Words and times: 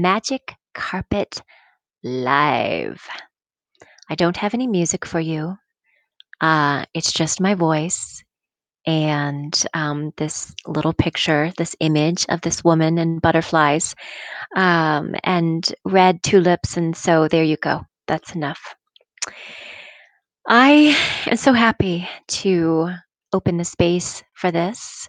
Magic 0.00 0.54
Carpet 0.74 1.42
Live. 2.04 3.02
I 4.08 4.14
don't 4.14 4.36
have 4.36 4.54
any 4.54 4.68
music 4.68 5.04
for 5.04 5.18
you. 5.18 5.56
Uh, 6.40 6.84
it's 6.94 7.12
just 7.12 7.40
my 7.40 7.54
voice 7.54 8.22
and 8.86 9.60
um, 9.74 10.12
this 10.16 10.54
little 10.66 10.92
picture, 10.92 11.52
this 11.58 11.74
image 11.80 12.24
of 12.28 12.40
this 12.42 12.62
woman 12.62 12.96
and 12.98 13.20
butterflies 13.20 13.96
um, 14.54 15.16
and 15.24 15.74
red 15.84 16.22
tulips. 16.22 16.76
And 16.76 16.96
so 16.96 17.26
there 17.26 17.42
you 17.42 17.56
go. 17.56 17.82
That's 18.06 18.36
enough. 18.36 18.76
I 20.46 20.96
am 21.26 21.36
so 21.36 21.52
happy 21.52 22.08
to 22.28 22.90
open 23.32 23.56
the 23.56 23.64
space 23.64 24.22
for 24.34 24.52
this, 24.52 25.08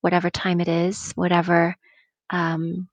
whatever 0.00 0.30
time 0.30 0.60
it 0.62 0.68
is, 0.68 1.12
whatever 1.12 1.76
um, 2.30 2.88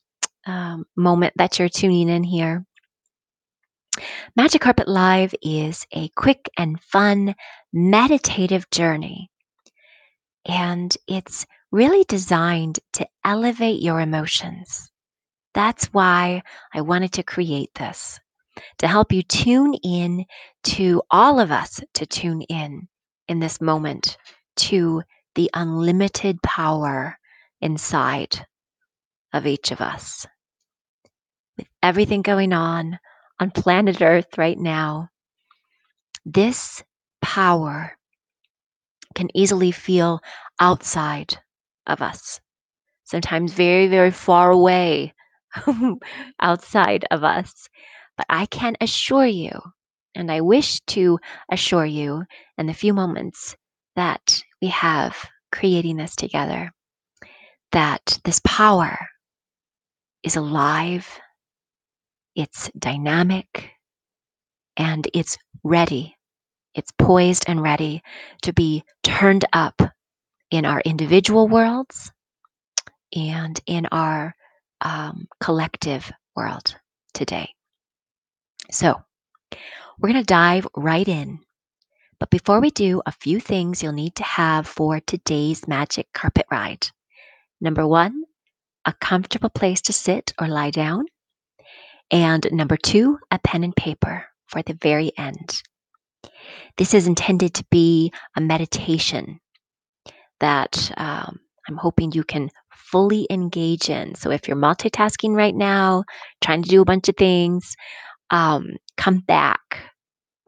um, 0.48 0.86
moment 0.95 1.34
that 1.38 1.59
you're 1.59 1.70
tuning 1.70 2.09
in 2.09 2.23
here. 2.23 2.66
Magic 4.36 4.61
Carpet 4.61 4.87
Live 4.87 5.33
is 5.42 5.86
a 5.92 6.10
quick 6.10 6.50
and 6.57 6.82
fun 6.82 7.36
meditative 7.73 8.70
journey, 8.70 9.29
and 10.46 10.96
it's 11.07 11.46
really 11.71 12.04
designed 12.06 12.79
to 12.93 13.07
elevate 13.25 13.82
your 13.82 14.00
emotions. 14.00 14.89
That's 15.54 15.86
why 15.87 16.43
I 16.73 16.82
wanted 16.82 17.14
to 17.14 17.23
create 17.23 17.73
this 17.75 18.20
to 18.79 18.87
help 18.87 19.11
you 19.11 19.23
tune 19.23 19.73
in 19.84 20.25
to 20.64 21.01
all 21.11 21.39
of 21.39 21.51
us 21.51 21.82
to 21.95 22.06
tune 22.06 22.42
in 22.43 22.87
in 23.28 23.39
this 23.39 23.59
moment 23.59 24.18
to 24.56 25.04
the 25.36 25.50
unlimited 25.54 26.42
power 26.42 27.18
inside 27.61 28.45
of 29.34 29.45
each 29.45 29.71
of 29.71 29.82
us. 29.82 30.25
Everything 31.87 32.22
going 32.22 32.52
on 32.52 33.00
on 33.39 33.50
planet 33.50 34.02
Earth 34.02 34.38
right 34.38 34.59
now, 34.59 35.08
this 36.25 36.84
power 37.22 37.98
can 39.16 39.30
easily 39.34 39.72
feel 39.72 40.20
outside 40.59 41.38
of 41.86 42.02
us, 42.02 42.42
sometimes 43.06 43.53
very, 43.53 43.88
very 43.88 44.12
far 44.12 44.52
away 44.52 45.14
outside 46.42 47.06
of 47.09 47.23
us. 47.23 47.70
But 48.17 48.25
I 48.28 48.47
can 48.47 48.75
assure 48.81 49.25
you, 49.25 49.58
and 50.14 50.30
I 50.30 50.42
wish 50.42 50.81
to 50.88 51.17
assure 51.50 51.86
you 51.86 52.25
in 52.58 52.67
the 52.67 52.73
few 52.73 52.94
moments 52.94 53.56
that 53.95 54.44
we 54.62 54.67
have 54.67 55.16
creating 55.53 55.95
this 55.95 56.17
together, 56.17 56.69
that 57.72 58.19
this 58.25 58.42
power 58.44 59.08
is 60.22 60.36
alive, 60.36 61.08
it's 62.38 62.70
dynamic, 62.78 63.72
and 64.78 65.08
it's 65.14 65.38
ready. 65.64 66.16
It's 66.76 66.92
poised 67.00 67.46
and 67.48 67.62
ready 67.62 68.04
to 68.44 68.54
be 68.54 68.84
turned 69.04 69.44
up 69.54 69.82
in 70.52 70.64
our 70.64 70.80
individual 70.82 71.48
worlds 71.48 72.12
and 73.16 73.60
in 73.66 73.88
our 73.92 74.36
um, 74.82 75.28
collective 75.40 76.12
world 76.36 76.76
today. 77.16 77.50
So, 78.70 79.02
we're 79.98 80.12
going 80.12 80.22
to 80.22 80.26
dive 80.26 80.68
right 80.76 81.08
in. 81.08 81.40
But 82.20 82.30
before 82.30 82.62
we 82.62 82.70
do, 82.70 83.02
a 83.08 83.12
few 83.12 83.40
things 83.40 83.82
you'll 83.82 83.94
need 83.94 84.16
to 84.16 84.24
have 84.24 84.68
for 84.68 85.00
today's 85.00 85.68
magic 85.68 86.08
carpet 86.14 86.46
ride. 86.52 86.88
Number 87.60 87.88
one, 87.88 88.24
a 88.86 88.94
comfortable 88.94 89.50
place 89.50 89.82
to 89.82 89.94
sit 89.94 90.34
or 90.40 90.48
lie 90.48 90.70
down. 90.72 91.06
And 92.11 92.47
number 92.52 92.77
two, 92.77 93.19
a 93.31 93.39
pen 93.39 93.63
and 93.63 93.75
paper 93.75 94.25
for 94.47 94.61
the 94.61 94.77
very 94.81 95.11
end. 95.17 95.61
This 96.77 96.94
is 96.94 97.08
intended 97.08 97.53
to 97.55 97.66
be 97.69 98.11
a 98.36 98.41
meditation 98.41 99.39
that 100.40 100.91
um, 100.97 101.40
I'm 101.67 101.78
hoping 101.78 102.12
you 102.12 102.23
can 102.23 102.50
fully 102.72 103.28
engage 103.29 103.90
in. 103.90 104.16
So 104.16 104.31
if 104.31 104.47
you're 104.47 104.57
multitasking 104.57 105.35
right 105.35 105.56
now, 105.56 106.03
trying 106.41 106.63
to 106.63 106.69
do 106.69 106.81
a 106.81 106.85
bunch 106.85 107.09
of 107.09 107.17
things, 107.17 107.75
um, 108.29 108.78
come 108.96 109.19
back 109.19 109.79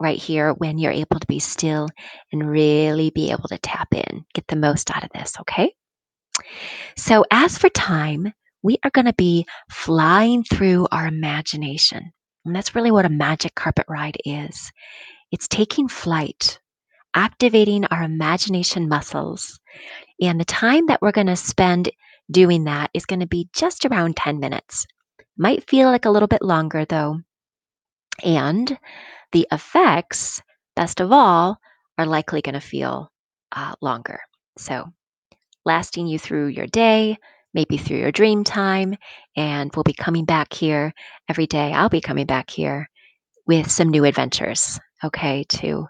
right 0.00 0.18
here 0.18 0.52
when 0.54 0.78
you're 0.78 0.92
able 0.92 1.20
to 1.20 1.26
be 1.26 1.38
still 1.38 1.88
and 2.32 2.48
really 2.48 3.10
be 3.10 3.30
able 3.30 3.48
to 3.48 3.58
tap 3.58 3.88
in, 3.92 4.24
get 4.34 4.46
the 4.48 4.56
most 4.56 4.90
out 4.90 5.04
of 5.04 5.10
this, 5.14 5.34
okay? 5.40 5.74
So, 6.96 7.24
as 7.30 7.58
for 7.58 7.68
time, 7.68 8.32
we 8.62 8.78
are 8.84 8.90
going 8.90 9.06
to 9.06 9.14
be 9.14 9.46
flying 9.70 10.44
through 10.44 10.86
our 10.92 11.06
imagination. 11.06 12.12
And 12.44 12.54
that's 12.54 12.74
really 12.74 12.90
what 12.90 13.04
a 13.04 13.10
magic 13.10 13.54
carpet 13.54 13.86
ride 13.88 14.16
is 14.24 14.72
it's 15.32 15.46
taking 15.46 15.86
flight, 15.86 16.58
activating 17.14 17.84
our 17.86 18.02
imagination 18.02 18.88
muscles. 18.88 19.60
And 20.20 20.40
the 20.40 20.44
time 20.44 20.86
that 20.86 21.00
we're 21.00 21.12
going 21.12 21.28
to 21.28 21.36
spend 21.36 21.90
doing 22.30 22.64
that 22.64 22.90
is 22.94 23.06
going 23.06 23.20
to 23.20 23.26
be 23.26 23.48
just 23.54 23.84
around 23.84 24.16
10 24.16 24.40
minutes. 24.40 24.86
Might 25.36 25.68
feel 25.68 25.88
like 25.88 26.04
a 26.04 26.10
little 26.10 26.28
bit 26.28 26.42
longer 26.42 26.84
though. 26.84 27.20
And 28.24 28.76
the 29.32 29.46
effects, 29.52 30.42
best 30.74 31.00
of 31.00 31.12
all, 31.12 31.58
are 31.96 32.06
likely 32.06 32.42
going 32.42 32.54
to 32.54 32.60
feel 32.60 33.10
uh, 33.52 33.74
longer. 33.80 34.20
So, 34.58 34.86
lasting 35.64 36.06
you 36.06 36.18
through 36.18 36.48
your 36.48 36.66
day, 36.66 37.16
maybe 37.54 37.76
through 37.76 37.98
your 37.98 38.12
dream 38.12 38.44
time, 38.44 38.96
and 39.36 39.70
we'll 39.74 39.84
be 39.84 39.92
coming 39.92 40.24
back 40.24 40.52
here 40.52 40.92
every 41.28 41.46
day. 41.46 41.72
I'll 41.72 41.88
be 41.88 42.00
coming 42.00 42.26
back 42.26 42.50
here 42.50 42.88
with 43.46 43.70
some 43.70 43.88
new 43.88 44.04
adventures, 44.04 44.78
okay, 45.04 45.44
to 45.48 45.86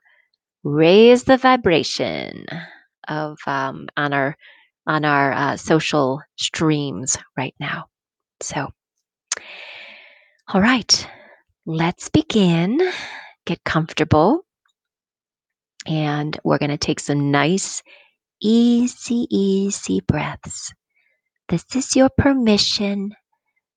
raise 0.64 1.24
the 1.24 1.36
vibration 1.36 2.46
of 3.08 3.38
um, 3.46 3.88
on 3.96 4.12
our 4.12 4.36
on 4.86 5.04
our 5.04 5.32
uh, 5.32 5.56
social 5.56 6.22
streams 6.36 7.16
right 7.36 7.54
now. 7.60 7.86
So, 8.40 8.68
all 10.48 10.60
right, 10.60 11.08
let's 11.66 12.08
begin. 12.08 12.80
Get 13.46 13.62
comfortable, 13.64 14.44
and 15.86 16.38
we're 16.44 16.58
going 16.58 16.70
to 16.70 16.78
take 16.78 17.00
some 17.00 17.30
nice, 17.30 17.82
easy, 18.40 19.26
easy 19.30 20.00
breaths. 20.00 20.72
This 21.50 21.64
is 21.74 21.96
your 21.96 22.10
permission 22.10 23.16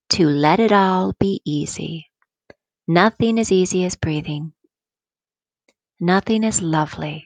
to 0.09 0.27
let 0.27 0.59
it 0.59 0.71
all 0.71 1.13
be 1.19 1.41
easy. 1.43 2.05
Nothing 2.87 3.39
is 3.39 3.51
easy 3.51 3.83
as 3.83 3.95
breathing. 3.95 4.53
Nothing 5.99 6.43
is 6.43 6.61
lovely 6.61 7.25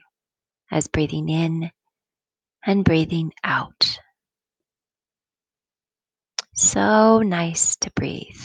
as 0.70 0.88
breathing 0.88 1.28
in 1.28 1.70
and 2.64 2.82
breathing 2.82 3.34
out. 3.44 3.98
So 6.54 7.20
nice 7.20 7.76
to 7.76 7.90
breathe. 7.90 8.40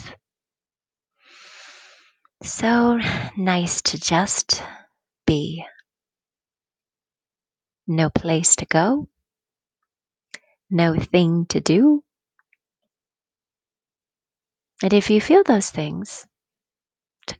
So 2.42 3.00
nice 3.34 3.80
to 3.80 3.98
just 3.98 4.62
be. 5.26 5.64
No 7.86 8.10
place 8.10 8.56
to 8.56 8.66
go, 8.66 9.08
no 10.70 10.94
thing 10.98 11.46
to 11.46 11.60
do. 11.60 12.02
And 14.82 14.92
if 14.92 15.10
you 15.10 15.20
feel 15.20 15.42
those 15.44 15.70
things 15.70 16.26
to, 17.26 17.36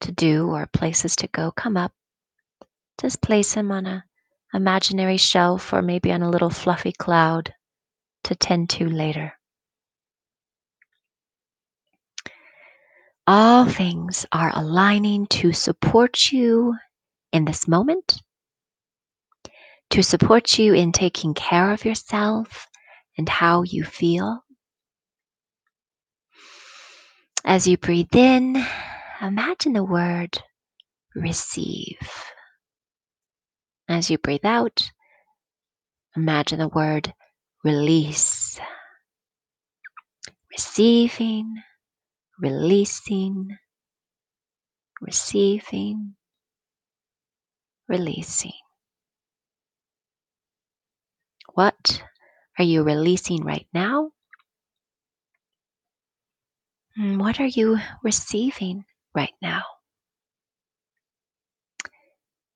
to 0.00 0.12
do 0.12 0.48
or 0.48 0.66
places 0.66 1.16
to 1.16 1.28
go 1.28 1.50
come 1.50 1.76
up, 1.76 1.92
just 3.00 3.22
place 3.22 3.54
them 3.54 3.70
on 3.72 3.86
a 3.86 4.04
imaginary 4.54 5.16
shelf 5.16 5.72
or 5.72 5.82
maybe 5.82 6.12
on 6.12 6.22
a 6.22 6.30
little 6.30 6.50
fluffy 6.50 6.92
cloud 6.92 7.54
to 8.24 8.34
tend 8.34 8.70
to 8.70 8.88
later. 8.88 9.32
All 13.26 13.66
things 13.66 14.26
are 14.32 14.52
aligning 14.54 15.26
to 15.28 15.52
support 15.52 16.32
you 16.32 16.76
in 17.32 17.44
this 17.44 17.66
moment, 17.66 18.20
to 19.92 20.02
support 20.02 20.58
you 20.58 20.72
in 20.72 20.90
taking 20.90 21.34
care 21.34 21.70
of 21.70 21.84
yourself 21.84 22.66
and 23.18 23.28
how 23.28 23.62
you 23.62 23.84
feel. 23.84 24.42
As 27.44 27.68
you 27.68 27.76
breathe 27.76 28.14
in, 28.14 28.64
imagine 29.20 29.74
the 29.74 29.84
word 29.84 30.42
receive. 31.14 31.98
As 33.86 34.10
you 34.10 34.16
breathe 34.16 34.46
out, 34.46 34.90
imagine 36.16 36.60
the 36.60 36.68
word 36.68 37.12
release. 37.62 38.58
Receiving, 40.52 41.54
releasing, 42.40 43.58
receiving, 45.02 46.14
releasing. 47.88 48.61
What 51.54 52.02
are 52.58 52.64
you 52.64 52.82
releasing 52.82 53.44
right 53.44 53.66
now? 53.74 54.12
And 56.96 57.18
what 57.20 57.40
are 57.40 57.46
you 57.46 57.78
receiving 58.02 58.84
right 59.14 59.34
now? 59.42 59.62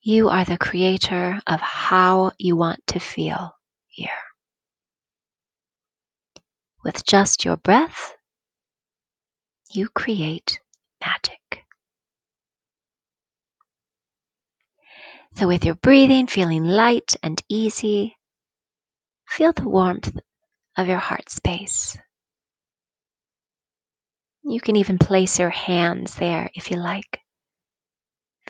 You 0.02 0.28
are 0.28 0.44
the 0.44 0.56
creator 0.58 1.40
of 1.46 1.60
how 1.60 2.32
you 2.38 2.56
want 2.56 2.86
to 2.88 3.00
feel 3.00 3.52
here. 3.88 4.08
With 6.84 7.04
just 7.04 7.44
your 7.44 7.56
breath, 7.56 8.14
you 9.70 9.88
create 9.88 10.60
magic. 11.04 11.64
So, 15.34 15.48
with 15.48 15.64
your 15.64 15.74
breathing 15.74 16.28
feeling 16.28 16.64
light 16.64 17.16
and 17.22 17.42
easy, 17.48 18.15
feel 19.28 19.52
the 19.52 19.68
warmth 19.68 20.16
of 20.76 20.88
your 20.88 20.98
heart 20.98 21.30
space. 21.30 21.96
You 24.42 24.60
can 24.60 24.76
even 24.76 24.98
place 24.98 25.38
your 25.38 25.50
hands 25.50 26.14
there 26.14 26.50
if 26.54 26.70
you 26.70 26.76
like, 26.76 27.20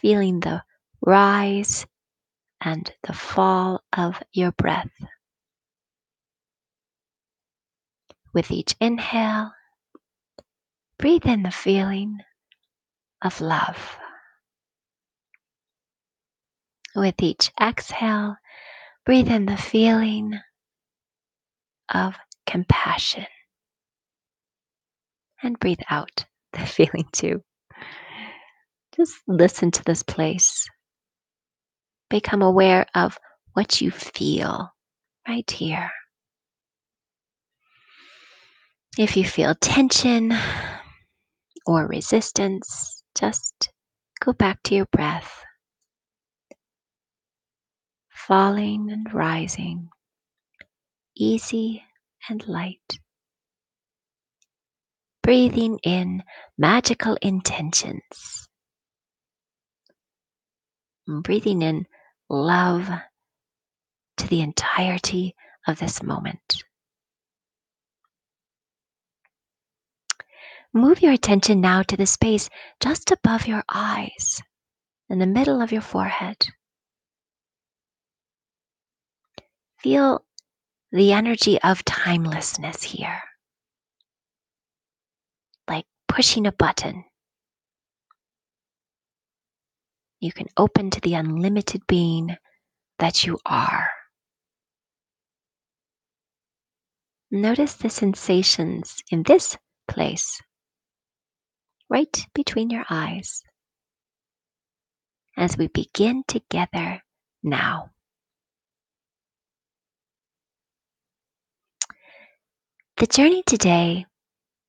feeling 0.00 0.40
the 0.40 0.62
rise 1.00 1.86
and 2.60 2.92
the 3.02 3.14
fall 3.14 3.82
of 3.96 4.22
your 4.32 4.52
breath. 4.52 4.90
With 8.34 8.50
each 8.50 8.76
inhale, 8.80 9.52
breathe 10.98 11.24
in 11.24 11.42
the 11.42 11.50
feeling 11.50 12.18
of 13.22 13.40
love. 13.40 13.96
With 16.94 17.22
each 17.22 17.50
exhale, 17.60 18.36
breathe 19.06 19.30
in 19.30 19.46
the 19.46 19.56
feeling 19.56 20.38
of 21.92 22.14
compassion. 22.46 23.26
And 25.42 25.58
breathe 25.58 25.80
out 25.90 26.24
the 26.52 26.66
feeling 26.66 27.06
too. 27.12 27.42
Just 28.96 29.14
listen 29.28 29.70
to 29.72 29.84
this 29.84 30.02
place. 30.02 30.66
Become 32.10 32.42
aware 32.42 32.86
of 32.94 33.18
what 33.54 33.80
you 33.80 33.90
feel 33.90 34.70
right 35.28 35.50
here. 35.50 35.90
If 38.98 39.16
you 39.16 39.24
feel 39.24 39.54
tension 39.56 40.32
or 41.66 41.86
resistance, 41.86 43.02
just 43.14 43.70
go 44.20 44.32
back 44.32 44.62
to 44.64 44.74
your 44.74 44.86
breath, 44.92 45.44
falling 48.10 48.90
and 48.90 49.12
rising, 49.12 49.88
easy 51.16 51.82
and 52.28 52.46
light. 52.46 52.98
Breathing 55.22 55.78
in 55.82 56.22
magical 56.58 57.16
intentions. 57.22 58.48
Breathing 61.08 61.62
in 61.62 61.86
love 62.28 62.88
to 64.18 64.28
the 64.28 64.40
entirety 64.40 65.34
of 65.66 65.78
this 65.78 66.02
moment. 66.02 66.64
Move 70.74 71.00
your 71.00 71.12
attention 71.12 71.60
now 71.62 71.82
to 71.82 71.96
the 71.96 72.06
space 72.06 72.50
just 72.80 73.10
above 73.10 73.46
your 73.46 73.64
eyes, 73.72 74.42
in 75.08 75.18
the 75.18 75.26
middle 75.26 75.62
of 75.62 75.72
your 75.72 75.80
forehead. 75.80 76.36
Feel 79.78 80.25
the 80.92 81.12
energy 81.12 81.60
of 81.62 81.84
timelessness 81.84 82.82
here, 82.82 83.20
like 85.68 85.84
pushing 86.08 86.46
a 86.46 86.52
button. 86.52 87.04
You 90.20 90.32
can 90.32 90.46
open 90.56 90.90
to 90.90 91.00
the 91.00 91.14
unlimited 91.14 91.86
being 91.86 92.36
that 92.98 93.26
you 93.26 93.38
are. 93.44 93.90
Notice 97.30 97.74
the 97.74 97.90
sensations 97.90 99.02
in 99.10 99.24
this 99.24 99.56
place, 99.88 100.40
right 101.90 102.26
between 102.34 102.70
your 102.70 102.84
eyes, 102.88 103.42
as 105.36 105.58
we 105.58 105.66
begin 105.66 106.22
together 106.28 107.02
now. 107.42 107.90
The 112.98 113.06
journey 113.06 113.42
today 113.42 114.06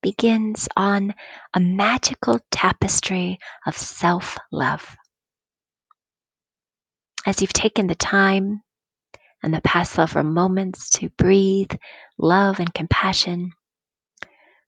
begins 0.02 0.68
on 0.76 1.14
a 1.54 1.60
magical 1.60 2.38
tapestry 2.50 3.38
of 3.64 3.74
self 3.74 4.36
love. 4.52 4.94
As 7.24 7.40
you've 7.40 7.54
taken 7.54 7.86
the 7.86 7.94
time 7.94 8.60
and 9.42 9.54
the 9.54 9.62
past 9.62 9.92
several 9.92 10.24
moments 10.24 10.90
to 10.90 11.08
breathe 11.16 11.72
love 12.18 12.60
and 12.60 12.72
compassion, 12.74 13.52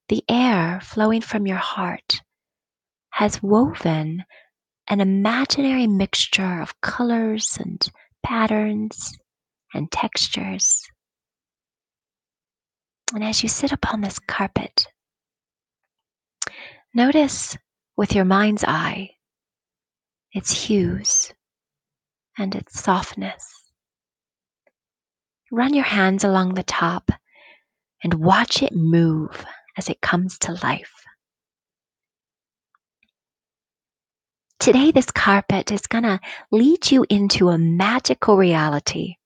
the 0.08 0.24
air 0.26 0.80
flowing 0.82 1.20
from 1.20 1.46
your 1.46 1.58
heart 1.58 2.22
has 3.10 3.42
woven 3.42 4.24
an 4.88 5.02
imaginary 5.02 5.86
mixture 5.86 6.62
of 6.62 6.80
colors 6.80 7.58
and 7.60 7.90
patterns 8.22 9.12
and 9.74 9.92
textures. 9.92 10.82
And 13.12 13.24
as 13.24 13.42
you 13.42 13.48
sit 13.48 13.72
upon 13.72 14.00
this 14.00 14.18
carpet, 14.20 14.86
notice 16.94 17.56
with 17.96 18.14
your 18.14 18.24
mind's 18.24 18.64
eye 18.64 19.10
its 20.32 20.50
hues 20.52 21.32
and 22.38 22.54
its 22.54 22.80
softness. 22.80 23.44
Run 25.50 25.74
your 25.74 25.84
hands 25.84 26.22
along 26.22 26.54
the 26.54 26.62
top 26.62 27.10
and 28.04 28.14
watch 28.14 28.62
it 28.62 28.72
move 28.72 29.44
as 29.76 29.88
it 29.88 30.00
comes 30.00 30.38
to 30.38 30.52
life. 30.62 30.92
Today, 34.60 34.92
this 34.92 35.10
carpet 35.10 35.72
is 35.72 35.86
going 35.86 36.04
to 36.04 36.20
lead 36.52 36.90
you 36.90 37.04
into 37.08 37.48
a 37.48 37.58
magical 37.58 38.36
reality, 38.36 39.16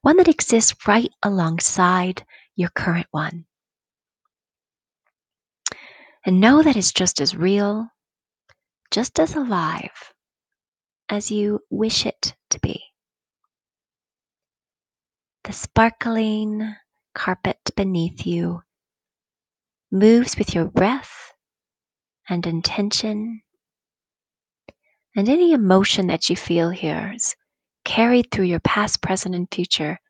one 0.00 0.16
that 0.16 0.28
exists 0.28 0.74
right 0.88 1.10
alongside 1.22 2.24
your 2.56 2.70
current 2.70 3.06
one. 3.10 3.46
And 6.26 6.40
know 6.40 6.62
that 6.62 6.76
it's 6.76 6.92
just 6.92 7.20
as 7.20 7.36
real, 7.36 7.88
just 8.90 9.20
as 9.20 9.34
alive 9.34 10.12
as 11.08 11.30
you 11.30 11.60
wish 11.70 12.06
it 12.06 12.34
to 12.50 12.58
be. 12.60 12.82
The 15.44 15.52
sparkling 15.52 16.74
carpet 17.14 17.58
beneath 17.76 18.26
you 18.26 18.62
moves 19.90 20.38
with 20.38 20.54
your 20.54 20.64
breath 20.64 21.32
and 22.28 22.46
intention, 22.46 23.42
and 25.14 25.28
any 25.28 25.52
emotion 25.52 26.06
that 26.06 26.30
you 26.30 26.36
feel 26.36 26.70
here 26.70 27.12
is 27.14 27.36
carried 27.84 28.30
through 28.30 28.46
your 28.46 28.60
past, 28.60 29.02
present, 29.02 29.34
and 29.34 29.46
future 29.52 30.00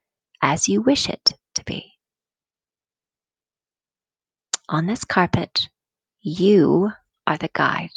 as 0.41 0.69
you 0.69 0.81
wish 0.81 1.09
it 1.09 1.33
to 1.57 1.65
be. 1.65 1.94
On 4.69 4.87
this 4.87 5.05
carpet, 5.05 5.69
you 6.23 6.91
are 7.27 7.37
the 7.37 7.51
guide. 7.53 7.91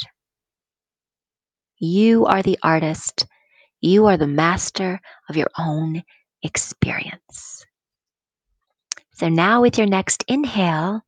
You 1.79 2.25
are 2.25 2.43
the 2.43 2.59
artist. 2.61 3.25
You 3.79 4.07
are 4.07 4.17
the 4.17 4.27
master 4.27 4.99
of 5.29 5.37
your 5.37 5.49
own 5.57 6.03
experience. 6.43 7.65
So 9.13 9.29
now, 9.29 9.61
with 9.61 9.77
your 9.77 9.87
next 9.87 10.23
inhale, 10.27 11.01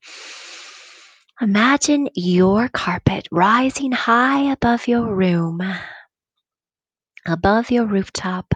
imagine 1.41 2.09
your 2.15 2.69
carpet 2.69 3.27
rising 3.31 3.91
high 3.91 4.51
above 4.51 4.87
your 4.87 5.13
room, 5.13 5.61
above 7.27 7.69
your 7.69 7.85
rooftop, 7.85 8.53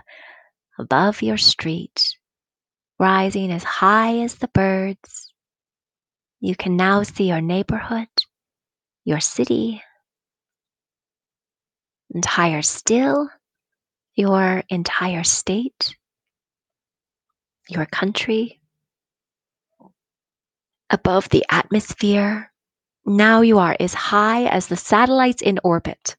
above 0.79 1.21
your 1.21 1.37
street, 1.37 2.15
rising 2.97 3.51
as 3.51 3.63
high 3.63 4.19
as 4.19 4.35
the 4.35 4.47
birds. 4.47 5.22
You 6.45 6.57
can 6.57 6.75
now 6.75 7.03
see 7.03 7.29
your 7.29 7.39
neighborhood, 7.39 8.09
your 9.05 9.21
city, 9.21 9.81
and 12.13 12.25
higher 12.25 12.61
still, 12.61 13.29
your 14.15 14.61
entire 14.67 15.23
state, 15.23 15.95
your 17.69 17.85
country, 17.85 18.59
above 20.89 21.29
the 21.29 21.45
atmosphere. 21.49 22.51
Now 23.05 23.39
you 23.39 23.59
are 23.59 23.77
as 23.79 23.93
high 23.93 24.43
as 24.43 24.67
the 24.67 24.75
satellites 24.75 25.41
in 25.41 25.61
orbit, 25.63 26.17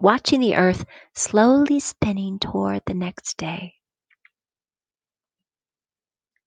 watching 0.00 0.40
the 0.40 0.56
Earth 0.56 0.86
slowly 1.14 1.80
spinning 1.80 2.38
toward 2.38 2.80
the 2.86 2.94
next 2.94 3.36
day. 3.36 3.74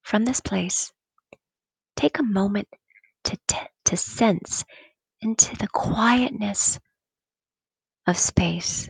From 0.01 0.25
this 0.25 0.41
place, 0.41 0.91
take 1.97 2.19
a 2.19 2.23
moment 2.23 2.69
to, 3.25 3.37
t- 3.47 3.57
to 3.85 3.97
sense 3.97 4.63
into 5.21 5.57
the 5.57 5.67
quietness 5.67 6.79
of 8.07 8.17
space 8.17 8.89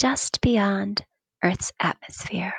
just 0.00 0.40
beyond 0.40 1.04
Earth's 1.44 1.72
atmosphere. 1.78 2.54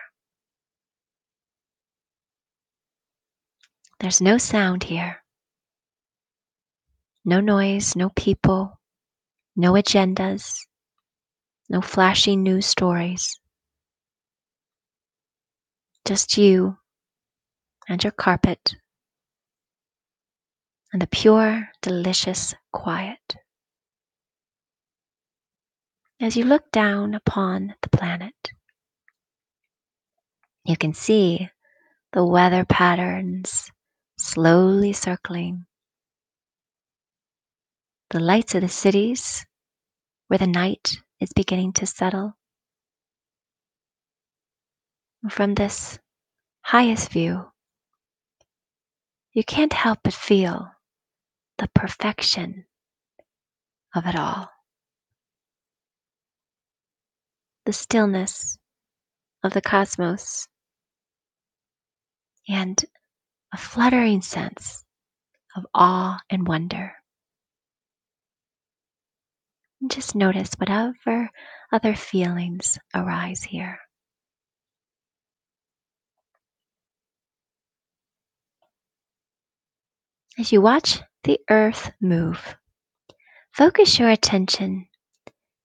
There's 4.00 4.22
no 4.22 4.38
sound 4.38 4.84
here, 4.84 5.24
no 7.26 7.40
noise, 7.40 7.96
no 7.96 8.10
people, 8.10 8.80
no 9.56 9.74
agendas, 9.74 10.60
no 11.70 11.82
flashy 11.82 12.36
news 12.36 12.66
stories. 12.68 13.40
Just 16.06 16.38
you 16.38 16.78
and 17.88 18.04
your 18.04 18.12
carpet 18.12 18.76
and 20.94 21.02
the 21.02 21.08
pure, 21.08 21.70
delicious 21.82 22.54
quiet. 22.72 23.36
As 26.20 26.36
you 26.36 26.44
look 26.44 26.70
down 26.72 27.14
upon 27.14 27.74
the 27.82 27.90
planet, 27.90 28.52
you 30.66 30.78
can 30.78 30.94
see 30.94 31.50
the 32.14 32.26
weather 32.26 32.66
patterns 32.66 33.72
slowly 34.18 34.94
circling, 34.94 35.66
the 38.10 38.20
lights 38.20 38.54
of 38.54 38.62
the 38.62 38.70
cities 38.70 39.46
where 40.28 40.38
the 40.38 40.48
night 40.48 40.98
is 41.20 41.32
beginning 41.34 41.74
to 41.74 41.86
settle. 41.86 42.34
From 45.30 45.56
this 45.56 45.98
highest 46.62 47.12
view, 47.12 47.51
you 49.34 49.44
can't 49.44 49.74
help 49.74 50.00
but 50.04 50.14
feel 50.14 50.70
the 51.58 51.70
perfection 51.74 52.66
of 53.96 54.06
it 54.06 54.16
all. 54.16 54.50
The 57.66 57.74
stillness 57.74 58.58
of 59.44 59.54
the 59.54 59.62
cosmos 59.62 60.48
and 62.48 62.84
a 63.54 63.58
fluttering 63.58 64.22
sense 64.22 64.84
of 65.56 65.66
awe 65.74 66.20
and 66.30 66.48
wonder. 66.48 66.94
And 69.82 69.92
just 69.92 70.16
notice 70.16 70.52
whatever 70.58 71.30
other 71.72 71.96
feelings 71.96 72.78
arise 72.94 73.44
here. 73.44 73.80
As 80.40 80.52
you 80.52 80.62
watch 80.62 81.02
the 81.24 81.40
earth 81.50 81.92
move, 82.00 82.56
focus 83.52 84.00
your 84.00 84.10
attention 84.10 84.88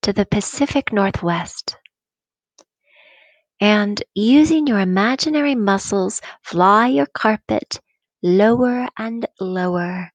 to 0.03 0.13
the 0.13 0.27
Pacific 0.27 0.93
Northwest 0.93 1.77
and 3.61 4.03
using 4.15 4.67
your 4.67 4.81
imaginary 4.81 5.55
muscles, 5.55 6.21
fly 6.43 6.89
your 6.89 7.07
carpet 7.07 7.81
lower 8.23 8.89
and 8.99 9.27
lower 9.41 10.13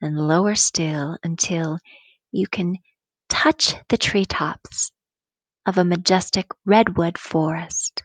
and 0.00 0.28
lower 0.28 0.54
still 0.54 1.16
until 1.24 1.78
you 2.32 2.46
can 2.46 2.76
touch 3.30 3.74
the 3.88 3.96
treetops 3.96 4.92
of 5.64 5.78
a 5.78 5.84
majestic 5.84 6.46
redwood 6.64 7.16
forest. 7.16 8.02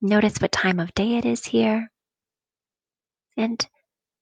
Notice 0.00 0.40
what 0.40 0.52
time 0.52 0.78
of 0.78 0.94
day 0.94 1.16
it 1.16 1.24
is 1.24 1.44
here 1.44 1.90
and 3.36 3.66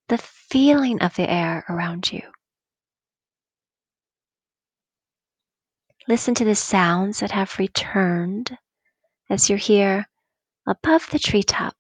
the 0.09 0.18
feeling 0.18 1.00
of 1.02 1.14
the 1.16 1.28
air 1.28 1.64
around 1.68 2.12
you. 2.12 2.23
Listen 6.06 6.35
to 6.35 6.44
the 6.44 6.54
sounds 6.54 7.21
that 7.21 7.30
have 7.30 7.59
returned 7.59 8.56
as 9.30 9.49
you're 9.49 9.59
here 9.59 10.06
above 10.68 11.09
the 11.11 11.18
treetop 11.18 11.75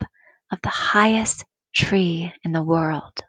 of 0.50 0.58
the 0.62 0.70
highest 0.70 1.44
tree 1.74 2.32
in 2.42 2.52
the 2.52 2.62
world. 2.62 3.20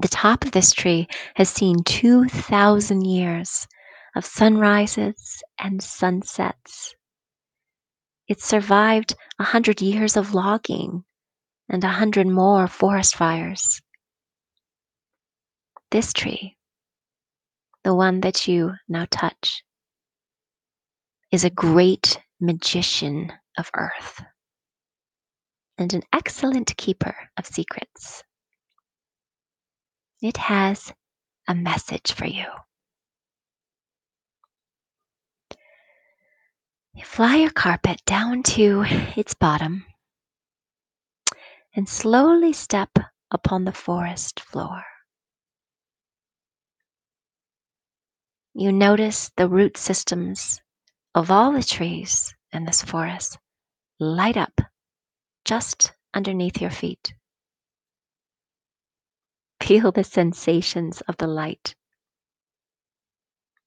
The 0.00 0.08
top 0.08 0.44
of 0.44 0.50
this 0.50 0.72
tree 0.72 1.06
has 1.36 1.48
seen 1.48 1.82
2,000 1.84 3.04
years 3.06 3.66
of 4.14 4.26
sunrises 4.26 5.42
and 5.58 5.82
sunsets. 5.82 6.94
It 8.28 8.42
survived 8.42 9.14
a 9.38 9.44
hundred 9.44 9.80
years 9.80 10.16
of 10.16 10.34
logging 10.34 11.04
and 11.68 11.82
a 11.84 11.88
hundred 11.88 12.26
more 12.26 12.66
forest 12.68 13.16
fires. 13.16 13.80
This 15.90 16.12
tree, 16.12 16.56
the 17.84 17.94
one 17.94 18.20
that 18.20 18.48
you 18.48 18.72
now 18.88 19.06
touch, 19.10 19.62
is 21.32 21.44
a 21.44 21.50
great 21.50 22.20
magician 22.40 23.32
of 23.58 23.70
earth 23.74 24.22
and 25.78 25.92
an 25.92 26.02
excellent 26.12 26.76
keeper 26.76 27.14
of 27.36 27.46
secrets. 27.46 28.22
It 30.22 30.36
has 30.36 30.92
a 31.48 31.54
message 31.54 32.12
for 32.12 32.26
you. 32.26 32.46
You 36.94 37.04
fly 37.04 37.36
your 37.36 37.50
carpet 37.50 38.00
down 38.06 38.42
to 38.44 38.84
its 39.16 39.34
bottom 39.34 39.84
and 41.76 41.86
slowly 41.86 42.54
step 42.54 42.90
upon 43.30 43.64
the 43.64 43.72
forest 43.72 44.40
floor. 44.40 44.82
You 48.54 48.72
notice 48.72 49.30
the 49.36 49.46
root 49.46 49.76
systems 49.76 50.62
of 51.14 51.30
all 51.30 51.52
the 51.52 51.62
trees 51.62 52.34
in 52.50 52.64
this 52.64 52.80
forest 52.80 53.38
light 54.00 54.38
up 54.38 54.58
just 55.44 55.92
underneath 56.14 56.62
your 56.62 56.70
feet. 56.70 57.12
Feel 59.62 59.92
the 59.92 60.04
sensations 60.04 61.02
of 61.02 61.18
the 61.18 61.26
light, 61.26 61.74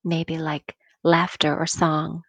maybe 0.04 0.40
like 0.40 0.76
laughter 1.04 1.56
or 1.56 1.68
song. 1.68 2.24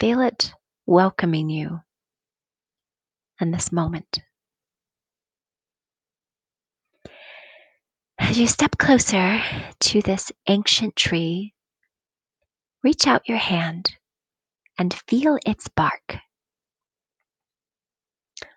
Feel 0.00 0.20
it 0.22 0.52
welcoming 0.86 1.48
you 1.48 1.80
in 3.40 3.50
this 3.50 3.72
moment. 3.72 4.20
As 8.18 8.38
you 8.38 8.46
step 8.46 8.78
closer 8.78 9.42
to 9.80 10.02
this 10.02 10.30
ancient 10.46 10.94
tree, 10.94 11.54
reach 12.84 13.06
out 13.06 13.28
your 13.28 13.38
hand 13.38 13.96
and 14.78 14.94
feel 15.08 15.38
its 15.46 15.68
bark. 15.68 16.18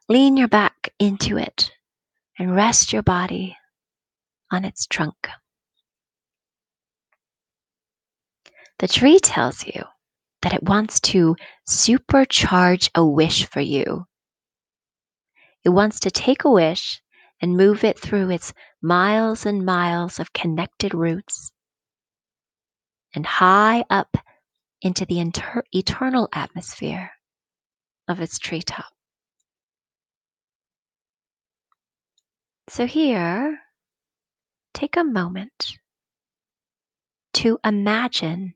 Lean 0.10 0.38
your 0.38 0.48
back 0.48 0.90
into 1.00 1.38
it 1.38 1.72
and 2.38 2.56
rest 2.56 2.94
your 2.94 3.04
body 3.04 3.58
on 4.52 4.66
its 4.66 4.86
trunk. 4.86 5.30
The 8.80 8.88
tree 8.88 9.20
tells 9.20 9.66
you 9.66 9.84
that 10.42 10.54
it 10.54 10.64
wants 10.64 11.00
to 11.00 11.36
supercharge 11.68 12.90
a 12.96 13.06
wish 13.06 13.46
for 13.46 13.62
you. 13.62 14.06
It 15.64 15.70
wants 15.70 16.02
to 16.02 16.12
take 16.12 16.44
a 16.44 16.52
wish 16.52 17.02
and 17.42 17.58
move 17.58 17.84
it 17.84 18.00
through 18.00 18.30
its 18.30 18.54
miles 18.82 19.46
and 19.46 19.66
miles 19.66 20.20
of 20.20 20.34
connected 20.34 20.94
roots 20.94 21.52
and 23.16 23.26
high 23.26 23.84
up 23.90 24.18
into 24.82 25.06
the 25.06 25.20
inter- 25.20 25.64
eternal 25.72 26.28
atmosphere 26.34 27.12
of 28.08 28.20
its 28.20 28.38
treetop. 28.40 28.86
So, 32.70 32.86
here, 32.86 33.60
take 34.74 34.98
a 34.98 35.04
moment 35.04 35.78
to 37.34 37.60
imagine 37.64 38.56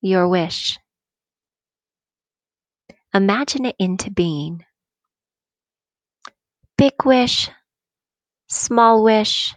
your 0.00 0.28
wish. 0.28 0.78
Imagine 3.14 3.66
it 3.66 3.76
into 3.78 4.10
being. 4.10 4.64
Big 6.76 6.94
wish, 7.04 7.50
small 8.48 9.04
wish, 9.04 9.54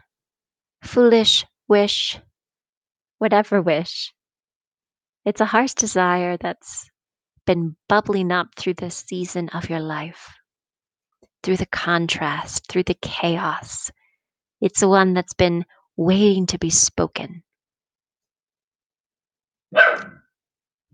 foolish 0.83 1.45
wish, 1.67 2.19
whatever 3.17 3.61
wish. 3.61 4.13
It's 5.25 5.41
a 5.41 5.45
heart's 5.45 5.73
desire 5.73 6.37
that's 6.37 6.89
been 7.45 7.75
bubbling 7.87 8.31
up 8.31 8.49
through 8.55 8.75
this 8.75 9.03
season 9.07 9.49
of 9.49 9.69
your 9.69 9.79
life, 9.79 10.29
through 11.41 11.57
the 11.57 11.65
contrast, 11.65 12.67
through 12.67 12.83
the 12.83 12.97
chaos. 13.01 13.91
It's 14.61 14.81
the 14.81 14.87
one 14.87 15.13
that's 15.13 15.33
been 15.33 15.65
waiting 15.97 16.45
to 16.47 16.57
be 16.57 16.69
spoken. 16.69 17.43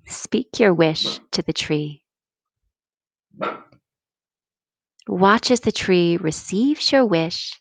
Speak 0.06 0.60
your 0.60 0.74
wish 0.74 1.20
to 1.32 1.42
the 1.42 1.54
tree. 1.54 2.04
Watch 5.08 5.50
as 5.50 5.62
the 5.62 5.72
tree 5.72 6.18
receives 6.18 6.92
your 6.92 7.06
wish 7.06 7.60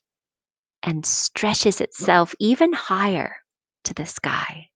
and 0.83 1.05
stretches 1.07 1.81
itself 1.81 2.35
even 2.39 2.73
higher 2.73 3.37
to 3.85 3.95
the 3.95 4.07
sky. 4.07 4.69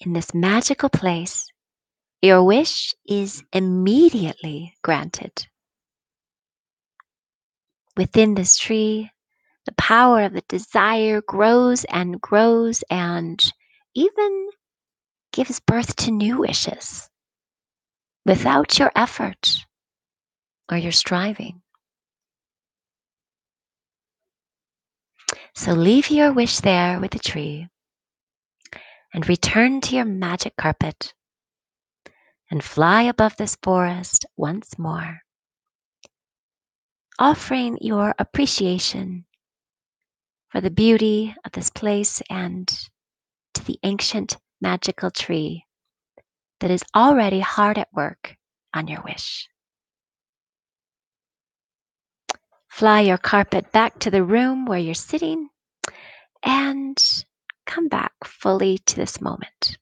In 0.00 0.12
this 0.12 0.34
magical 0.34 0.88
place, 0.88 1.46
your 2.22 2.42
wish 2.42 2.94
is 3.06 3.44
immediately 3.52 4.74
granted. 4.82 5.46
Within 7.96 8.34
this 8.34 8.56
tree, 8.56 9.10
the 9.66 9.74
power 9.74 10.24
of 10.24 10.32
the 10.32 10.42
desire 10.48 11.22
grows 11.22 11.84
and 11.84 12.20
grows 12.20 12.82
and 12.90 13.40
even 13.94 14.48
gives 15.32 15.60
birth 15.60 15.94
to 15.96 16.10
new 16.10 16.38
wishes 16.38 17.08
without 18.24 18.78
your 18.78 18.90
effort 18.96 19.64
or 20.70 20.78
your 20.78 20.92
striving. 20.92 21.62
So 25.54 25.72
leave 25.72 26.10
your 26.10 26.32
wish 26.32 26.58
there 26.60 26.98
with 27.00 27.12
the 27.12 27.18
tree 27.18 27.68
and 29.12 29.28
return 29.28 29.80
to 29.82 29.94
your 29.96 30.04
magic 30.04 30.56
carpet 30.56 31.14
and 32.50 32.62
fly 32.62 33.02
above 33.02 33.36
this 33.36 33.56
forest 33.62 34.26
once 34.36 34.78
more, 34.78 35.20
offering 37.18 37.78
your 37.80 38.14
appreciation 38.18 39.24
for 40.50 40.60
the 40.60 40.70
beauty 40.70 41.34
of 41.44 41.52
this 41.52 41.70
place 41.70 42.20
and 42.28 42.68
to 43.54 43.64
the 43.64 43.78
ancient 43.84 44.36
magical 44.60 45.10
tree 45.10 45.63
that 46.60 46.70
is 46.70 46.82
already 46.94 47.40
hard 47.40 47.78
at 47.78 47.92
work 47.92 48.36
on 48.74 48.88
your 48.88 49.02
wish. 49.02 49.48
Fly 52.68 53.02
your 53.02 53.18
carpet 53.18 53.70
back 53.72 54.00
to 54.00 54.10
the 54.10 54.24
room 54.24 54.66
where 54.66 54.78
you're 54.80 54.94
sitting 54.94 55.48
and 56.42 57.02
come 57.66 57.88
back 57.88 58.12
fully 58.24 58.78
to 58.78 58.96
this 58.96 59.20
moment. 59.20 59.78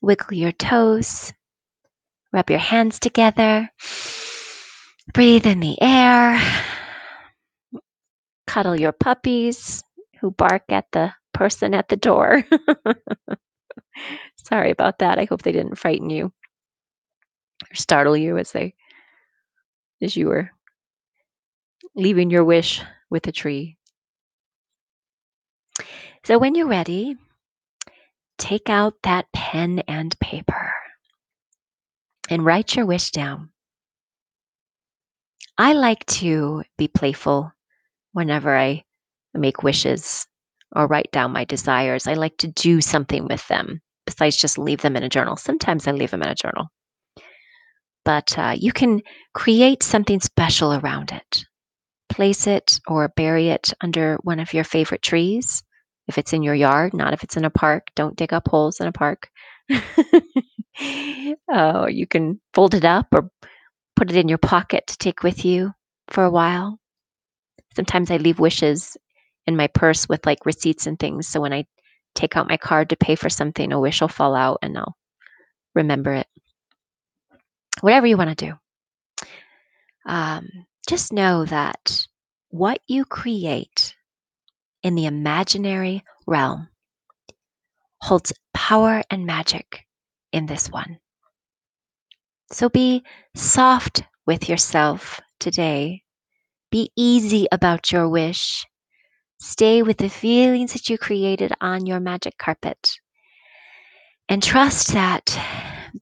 Wiggle 0.00 0.34
your 0.34 0.52
toes, 0.52 1.32
rub 2.32 2.50
your 2.50 2.58
hands 2.58 2.98
together, 3.00 3.70
breathe 5.12 5.46
in 5.46 5.60
the 5.60 5.80
air, 5.80 6.40
cuddle 8.46 8.78
your 8.78 8.92
puppies 8.92 9.82
who 10.20 10.30
bark 10.30 10.64
at 10.68 10.86
the 10.92 11.12
person 11.32 11.74
at 11.74 11.88
the 11.88 11.96
door. 11.96 12.44
Sorry 14.36 14.70
about 14.70 14.98
that. 15.00 15.18
I 15.18 15.24
hope 15.24 15.42
they 15.42 15.52
didn't 15.52 15.78
frighten 15.78 16.10
you 16.10 16.32
or 17.70 17.74
startle 17.74 18.16
you 18.16 18.38
as 18.38 18.52
they 18.52 18.74
as 20.00 20.16
you 20.16 20.28
were 20.28 20.50
leaving 21.94 22.30
your 22.30 22.44
wish 22.44 22.80
with 23.10 23.26
a 23.26 23.32
tree. 23.32 23.76
So 26.24 26.38
when 26.38 26.54
you're 26.54 26.68
ready, 26.68 27.16
take 28.38 28.68
out 28.68 28.94
that 29.02 29.26
pen 29.32 29.80
and 29.88 30.18
paper 30.20 30.72
and 32.30 32.44
write 32.44 32.76
your 32.76 32.86
wish 32.86 33.10
down. 33.10 33.50
I 35.56 35.72
like 35.72 36.06
to 36.06 36.62
be 36.76 36.86
playful 36.88 37.52
whenever 38.12 38.56
I 38.56 38.84
make 39.34 39.62
wishes 39.62 40.26
or 40.76 40.86
write 40.86 41.10
down 41.10 41.32
my 41.32 41.44
desires. 41.44 42.06
I 42.06 42.14
like 42.14 42.36
to 42.38 42.48
do 42.48 42.80
something 42.80 43.26
with 43.26 43.46
them 43.48 43.80
besides 44.08 44.36
just 44.36 44.58
leave 44.58 44.80
them 44.80 44.96
in 44.96 45.02
a 45.02 45.08
journal. 45.08 45.36
Sometimes 45.36 45.86
I 45.86 45.92
leave 45.92 46.10
them 46.10 46.22
in 46.22 46.30
a 46.30 46.34
journal. 46.34 46.68
But 48.04 48.38
uh, 48.38 48.54
you 48.58 48.72
can 48.72 49.02
create 49.34 49.82
something 49.82 50.20
special 50.20 50.72
around 50.72 51.12
it. 51.12 51.44
Place 52.08 52.46
it 52.46 52.80
or 52.88 53.08
bury 53.08 53.50
it 53.50 53.74
under 53.82 54.16
one 54.22 54.40
of 54.40 54.54
your 54.54 54.64
favorite 54.64 55.02
trees. 55.02 55.62
If 56.06 56.16
it's 56.16 56.32
in 56.32 56.42
your 56.42 56.54
yard, 56.54 56.94
not 56.94 57.12
if 57.12 57.22
it's 57.22 57.36
in 57.36 57.44
a 57.44 57.50
park. 57.50 57.88
Don't 57.94 58.16
dig 58.16 58.32
up 58.32 58.48
holes 58.48 58.80
in 58.80 58.86
a 58.86 58.92
park. 58.92 59.28
oh, 61.50 61.86
you 61.86 62.06
can 62.06 62.40
fold 62.54 62.74
it 62.74 62.86
up 62.86 63.08
or 63.12 63.30
put 63.94 64.10
it 64.10 64.16
in 64.16 64.28
your 64.28 64.38
pocket 64.38 64.86
to 64.86 64.96
take 64.96 65.22
with 65.22 65.44
you 65.44 65.72
for 66.08 66.24
a 66.24 66.30
while. 66.30 66.78
Sometimes 67.76 68.10
I 68.10 68.16
leave 68.16 68.38
wishes 68.38 68.96
in 69.46 69.54
my 69.54 69.66
purse 69.66 70.08
with 70.08 70.24
like 70.24 70.46
receipts 70.46 70.86
and 70.86 70.98
things. 70.98 71.28
So 71.28 71.42
when 71.42 71.52
I 71.52 71.66
take 72.14 72.36
out 72.36 72.48
my 72.48 72.56
card 72.56 72.90
to 72.90 72.96
pay 72.96 73.14
for 73.14 73.28
something, 73.28 73.72
a 73.72 73.80
wish 73.80 74.00
will 74.00 74.08
fall 74.08 74.34
out 74.34 74.58
and 74.62 74.76
I'll 74.76 74.96
remember 75.74 76.12
it. 76.12 76.26
Whatever 77.80 78.06
you 78.06 78.16
want 78.16 78.36
to 78.36 78.46
do. 78.46 78.54
Um, 80.06 80.48
just 80.88 81.12
know 81.12 81.44
that 81.44 82.06
what 82.50 82.80
you 82.86 83.04
create 83.04 83.94
in 84.82 84.94
the 84.94 85.06
imaginary 85.06 86.02
realm 86.26 86.68
holds 88.00 88.32
power 88.54 89.02
and 89.10 89.26
magic 89.26 89.84
in 90.32 90.46
this 90.46 90.70
one. 90.70 90.98
So 92.52 92.68
be 92.68 93.04
soft 93.34 94.02
with 94.26 94.48
yourself 94.48 95.20
today. 95.40 96.02
Be 96.70 96.90
easy 96.96 97.46
about 97.52 97.92
your 97.92 98.08
wish. 98.08 98.66
Stay 99.40 99.82
with 99.82 99.98
the 99.98 100.08
feelings 100.08 100.72
that 100.72 100.88
you 100.90 100.98
created 100.98 101.52
on 101.60 101.86
your 101.86 102.00
magic 102.00 102.36
carpet. 102.38 102.90
And 104.28 104.42
trust 104.42 104.88
that 104.92 105.38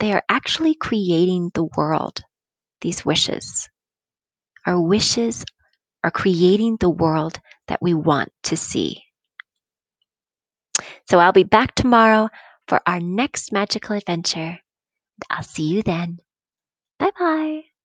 they 0.00 0.12
are 0.12 0.22
actually 0.28 0.74
creating 0.74 1.50
the 1.54 1.64
world, 1.76 2.22
these 2.80 3.04
wishes. 3.04 3.68
Our 4.66 4.80
wishes 4.80 5.44
are 6.02 6.10
creating 6.10 6.78
the 6.80 6.90
world 6.90 7.38
that 7.68 7.82
we 7.82 7.94
want 7.94 8.32
to 8.44 8.56
see. 8.56 9.02
So 11.08 11.18
I'll 11.18 11.32
be 11.32 11.44
back 11.44 11.74
tomorrow 11.74 12.28
for 12.68 12.80
our 12.86 13.00
next 13.00 13.52
magical 13.52 13.96
adventure. 13.96 14.58
I'll 15.30 15.42
see 15.42 15.64
you 15.64 15.82
then. 15.82 16.18
Bye 16.98 17.10
bye. 17.18 17.75